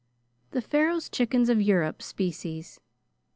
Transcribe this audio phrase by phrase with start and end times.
[0.53, 2.79] "'the Pharaoh's Chickens of European species.